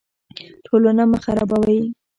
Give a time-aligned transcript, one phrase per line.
[0.65, 1.81] ټولنه مه خرابوئ